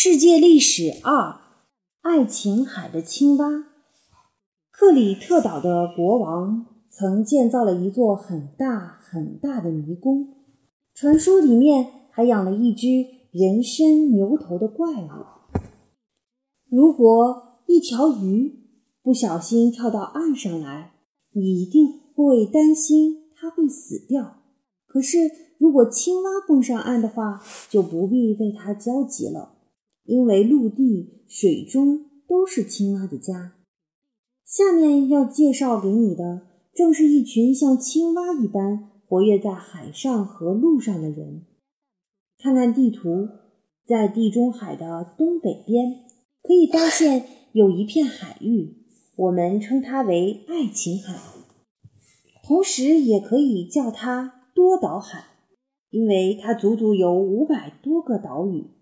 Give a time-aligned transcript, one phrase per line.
[0.00, 1.40] 世界历史二：
[2.02, 3.64] 爱琴海的青蛙。
[4.70, 10.36] 克里特岛的国王曾建造了一座很大很大的迷宫，
[10.94, 12.86] 传说里面还养了一只
[13.32, 15.58] 人身牛头的怪物。
[16.70, 18.68] 如果一条鱼
[19.02, 20.92] 不小心跳到岸上来，
[21.32, 24.36] 你一定会担心它会死掉。
[24.86, 25.18] 可是
[25.58, 29.56] 如果青蛙蹦上岸的话，就不必为它焦急了。
[30.08, 33.52] 因为陆地、水中都是青蛙的家。
[34.42, 41.42] 下面要介绍给你的，正是一群像青蛙一般活跃在海上和陆上的人。
[42.38, 43.28] 看看地图，
[43.86, 46.04] 在地中海的东北边，
[46.42, 48.76] 可以发现有一片海域，
[49.14, 51.18] 我们称它为爱琴海，
[52.42, 55.24] 同时也可以叫它多岛海，
[55.90, 58.77] 因为它足足有五百多个岛屿。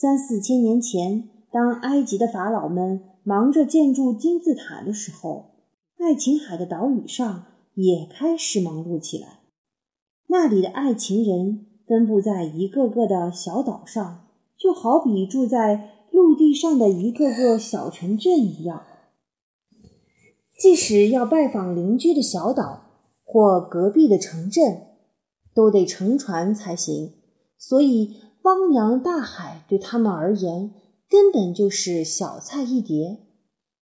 [0.00, 5.56] 三四千年前，当埃及的法老们忙着建筑金字塔的时候，
[5.98, 9.40] 爱琴海的岛屿上也开始忙碌起来。
[10.28, 18.84] 那里的爱琴人分布在一个个的小岛上，就好比住在陆地上的一个个小城镇一样。
[20.56, 22.84] 即使要拜访邻居的小岛
[23.24, 24.80] 或隔壁的城镇，
[25.52, 27.14] 都得乘船才行。
[27.58, 28.27] 所以。
[28.42, 30.72] 汪洋大海对他们而言
[31.08, 33.20] 根本就是小菜一碟。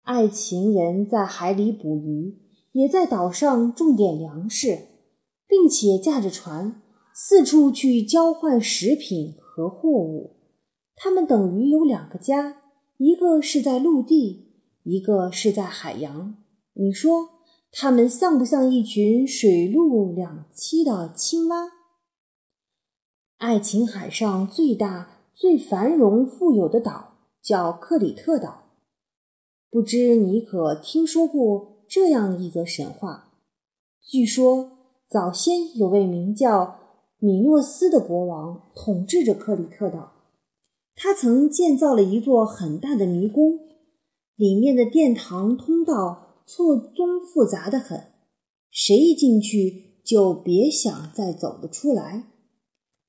[0.03, 2.37] 爱琴人在海里捕鱼，
[2.73, 4.79] 也在岛上种点粮食，
[5.47, 6.81] 并且驾着船
[7.13, 10.35] 四处去交换食品和货物。
[10.95, 12.57] 他们等于有两个家，
[12.97, 16.37] 一个是在陆地，一个是在海洋。
[16.73, 17.29] 你说
[17.71, 21.74] 他们像不像一群水陆两栖的青蛙？
[23.37, 28.63] 爱琴海上最大、最繁荣富有的岛叫克里特岛。
[29.69, 33.33] 不知你可听说过这样一则神话？
[34.01, 34.71] 据说
[35.09, 36.79] 早先有位名叫
[37.19, 40.13] 米诺斯的国王统治着克里特岛，
[40.95, 43.59] 他曾建造了一座很大的迷宫，
[44.37, 48.13] 里面的殿堂、通道错综复杂的很，
[48.71, 52.31] 谁一进去就别想再走得出来。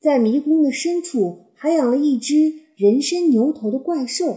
[0.01, 2.34] 在迷宫的深处，还养了一只
[2.77, 4.37] 人身牛头的怪兽。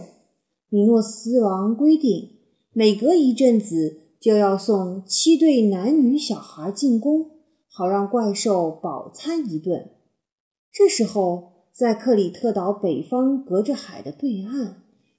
[0.68, 2.30] 米诺斯王规定，
[2.72, 7.26] 每隔一阵子就要送七对男女小孩进宫，
[7.68, 9.90] 好让怪兽饱餐一顿。
[10.72, 14.74] 这时候，在克里特岛北方隔着海的对岸，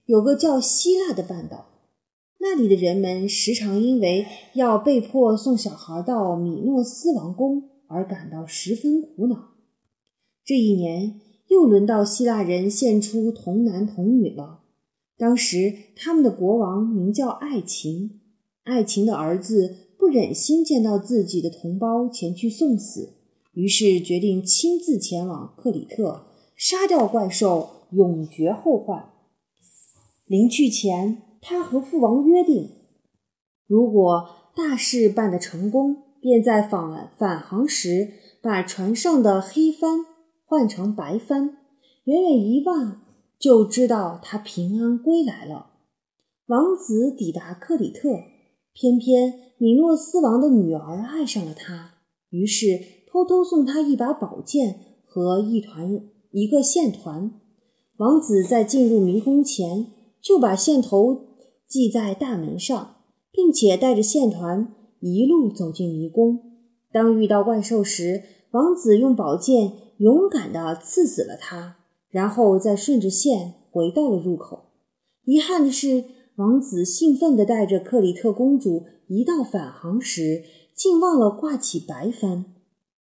[0.05, 1.65] 有个叫希腊的半岛，
[2.39, 9.49] 那里的人们时常因为要被迫送小孩到米诺斯王宫而感到十分苦恼。
[10.51, 14.63] 这一年又轮到希腊人献出童男童女了。
[15.17, 18.19] 当时他们的国王名叫爱琴，
[18.65, 23.13] 爱琴的儿子不忍心见到自己的同胞前去送死，
[23.53, 26.25] 于是决定亲自前往克里特，
[26.57, 29.05] 杀掉怪兽，永绝后患。
[30.25, 32.71] 临去前，他和父王约定，
[33.65, 38.09] 如果大事办得成功，便在返返航时
[38.41, 40.10] 把船上的黑帆。
[40.51, 41.59] 换成白帆，
[42.03, 43.03] 远远一望
[43.39, 45.67] 就知道他平安归来了。
[46.47, 48.09] 王子抵达克里特，
[48.73, 51.91] 偏偏米诺斯王的女儿爱上了他，
[52.31, 54.75] 于是偷偷送他一把宝剑
[55.05, 56.01] 和一团
[56.31, 57.31] 一个线团。
[57.95, 59.87] 王子在进入迷宫前
[60.21, 61.27] 就把线头
[61.65, 62.95] 系在大门上，
[63.31, 66.41] 并且带着线团一路走进迷宫。
[66.91, 69.89] 当遇到怪兽时，王子用宝剑。
[70.01, 71.75] 勇敢地刺死了他，
[72.09, 74.71] 然后再顺着线回到了入口。
[75.25, 76.05] 遗憾的是，
[76.37, 82.45] 王子兴奋地带着克里特公主一道返航时，竟忘了挂起白帆。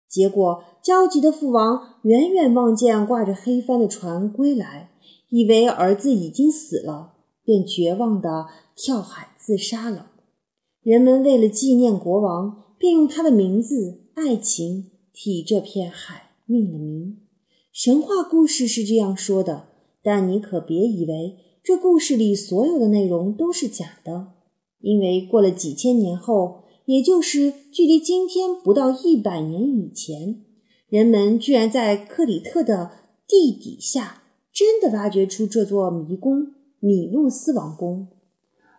[0.10, 4.92] 结果，焦急的父王远远望见挂着黑帆的船归来，
[5.30, 7.14] 以为儿子已经死了，
[7.46, 10.12] 便绝望地跳海自杀了。
[10.82, 16.29] 人们为了纪念国王，便用他的名字“爱情”替这片海。
[16.52, 17.16] 命了名，
[17.72, 19.68] 神话故事是这样说的，
[20.02, 24.30] 但你可别以为这故事里所有的内容都是假的，
[24.80, 30.44] 因为过了几千年后，也就是距离今天不到一百年以前，
[30.88, 32.90] 人们居然在克里特的
[33.28, 36.48] 地底下真的挖掘出这座迷宫——
[36.82, 38.08] 米诺斯王宫。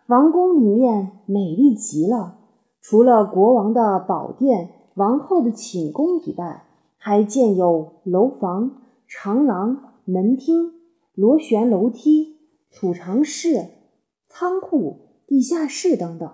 [0.09, 2.39] 王宫里面美丽极了，
[2.81, 6.67] 除了国王的宝殿、王后的寝宫以外。
[7.03, 10.71] 还建有楼房、长廊、门厅、
[11.15, 12.37] 螺旋楼梯、
[12.69, 13.69] 储藏室、
[14.29, 16.31] 仓库、地下室等等。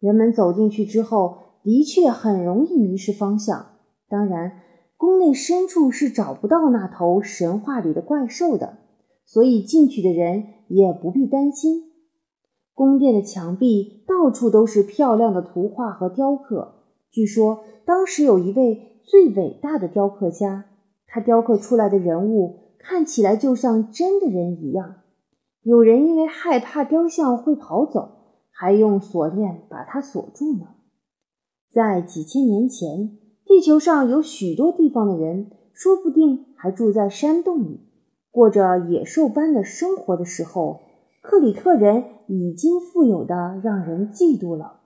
[0.00, 3.72] 人们走进去之后，的确很容易迷失方向。
[4.08, 4.62] 当然，
[4.96, 8.78] 宫内深处是找不到那头神话里的怪兽的，
[9.26, 11.92] 所以进去的人也不必担心。
[12.72, 16.86] 宫殿的墙壁到处都是漂亮的图画和雕刻。
[17.10, 20.66] 据说当时有一位最伟大的雕刻家，
[21.06, 24.96] 他雕刻出来的人物看起来就像真的人一样。
[25.62, 28.10] 有人因为害怕雕像会跑走，
[28.50, 30.66] 还用锁链把它锁住呢。
[31.72, 33.16] 在几千年前，
[33.46, 37.80] 地球上有许多地方的人，说不定还住在山洞里，
[38.30, 40.82] 过着野兽般的生活的时候。
[41.22, 44.80] 克里特人已经富有的让人嫉妒了。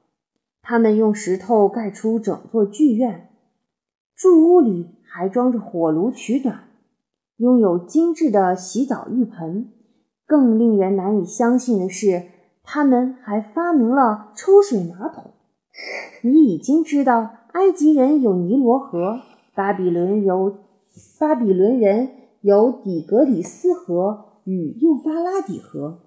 [0.63, 3.29] 他们用石头盖出整座剧院，
[4.17, 6.69] 住屋里还装着火炉取暖，
[7.37, 9.71] 拥有精致的洗澡浴盆。
[10.25, 12.23] 更令人难以相信的是，
[12.63, 15.33] 他们还发明了抽水马桶。
[16.23, 19.21] 你已经知道，埃及人有尼罗河，
[19.55, 20.59] 巴比伦有
[21.19, 22.11] 巴比伦人
[22.41, 26.01] 有底格里斯河与幼发拉底河。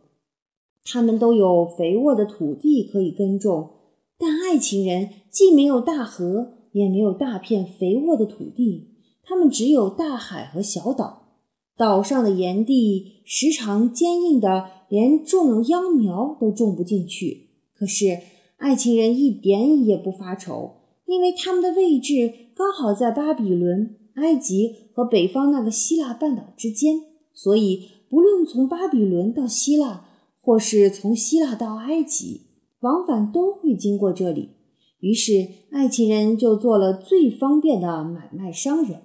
[0.84, 3.72] 他们都有肥沃的土地可以耕种，
[4.18, 8.90] 但爱情人既没有大河，也没有大片肥沃的土地，
[9.24, 11.30] 他们只有大海和小岛。
[11.78, 17.48] 岛上的岩地时常坚硬的，连种秧苗都种不进去。
[17.74, 18.20] 可是
[18.58, 20.76] 爱情人一点也不发愁，
[21.06, 27.02] 因为他们的位置刚好在巴比伦、埃及和北方那个希腊半岛之间，
[27.34, 30.06] 所以不论从巴比伦到希腊。
[30.48, 32.42] 或是从希腊到埃及，
[32.82, 34.50] 往返都会经过这里。
[35.00, 39.04] 于是，爱情人就做了最方便的买卖商人。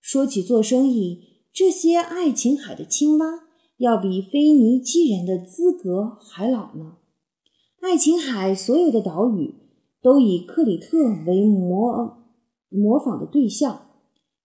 [0.00, 1.20] 说起做生意，
[1.52, 3.26] 这些爱琴海的青蛙
[3.78, 6.96] 要比腓尼基人的资格还老呢。
[7.80, 9.54] 爱琴海所有的岛屿
[10.02, 12.18] 都以克里特为模
[12.68, 13.88] 模仿的对象，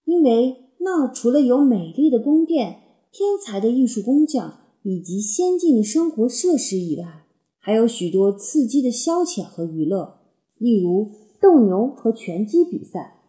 [0.05, 4.61] 因为那除了有美丽的宫殿、天才的艺术工匠。
[4.87, 7.25] 以及先进的生活设施以外，
[7.57, 10.19] 还有许多刺激的消遣和娱乐，
[10.57, 11.09] 例如
[11.41, 13.21] 斗牛和拳击比赛，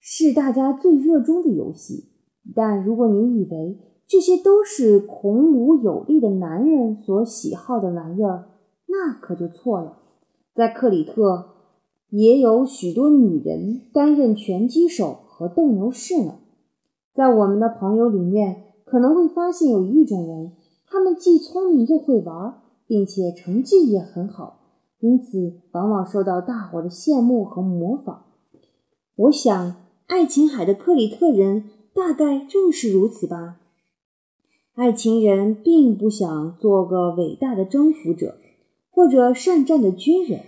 [0.00, 2.08] 是大家最热衷的游戏。
[2.54, 8.48] 但如果你以为这些都是孔武有力的男人所喜好的玩意儿，
[8.86, 9.98] 那可就错了。
[10.54, 11.50] 在克里特
[12.10, 16.36] 也有许多女人担任拳击手和斗牛士呢。
[17.12, 20.52] 在我们的朋友里面，可能会发现有一种人。
[20.86, 24.65] 他们既聪明又会玩，并且成绩也很好，
[25.06, 28.24] 因此往往受到大伙的羡慕和模仿。
[29.14, 29.76] 我想，
[30.08, 33.60] 爱琴海的克里特人大概正是如此吧。
[34.74, 38.34] 爱情人并不想做个伟大的征服者，
[38.90, 40.40] 或者善战的军人，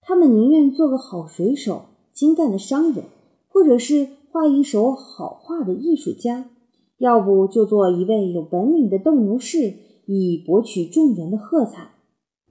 [0.00, 1.82] 他们宁愿做个好水手、
[2.12, 3.04] 精干的商人，
[3.48, 6.50] 或者是画一手好画的艺术家。
[6.98, 9.74] 要不就做一位有本领的斗牛士，
[10.06, 11.92] 以博取众人的喝彩。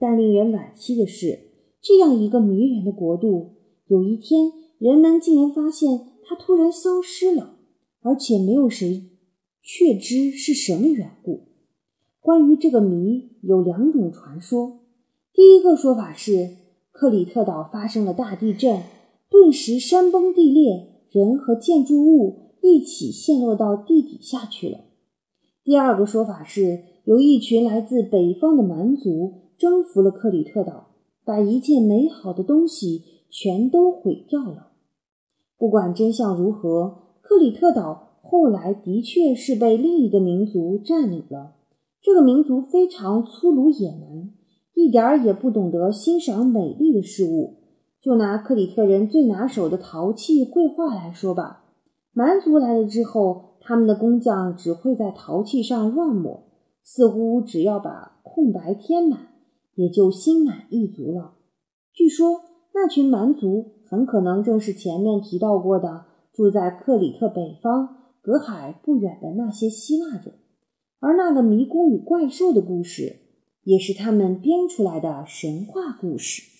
[0.02, 1.38] 但令人惋惜的是，
[1.80, 3.52] 这样一个迷人的国度，
[3.86, 7.54] 有一天人们竟然发现它突然消失了，
[8.00, 9.04] 而且没有谁
[9.62, 11.42] 确知是什么缘故。
[12.18, 14.80] 关于这个谜，有两种传说。
[15.32, 16.56] 第一个说法是，
[16.90, 18.82] 克里特岛发生了大地震，
[19.30, 22.40] 顿时山崩地裂，人和建筑物。
[22.64, 24.84] 一起陷落到地底下去了。
[25.64, 30.88] 第二个说法是，有一群来自北方的蛮族征服了克里特岛，
[31.24, 34.72] 把一切美好的东西全都毁掉了。
[35.56, 41.54] 不管真相如何，克里特岛后来的确是被另一个民族占领了。
[42.02, 44.32] 这个民族非常粗鲁野蛮，
[44.74, 47.58] 一点儿也不懂得欣赏美丽的事物。
[48.00, 51.66] 就拿克里特人最拿手的陶器绘画来说吧。
[52.12, 56.48] 蛮族来了之后，他们的工匠只会在陶器上乱抹，
[56.82, 59.28] 似乎只要把空白填满，
[59.74, 61.34] 也就心满意足了。
[61.92, 62.40] 据说
[62.74, 70.34] 那群蛮族很可能正是前面提到过的住在克里特北方隔海不远的那些希腊人，
[71.00, 73.16] 而那个迷宫与怪兽的故事，
[73.64, 76.51] 也是他们编出来的神话故事。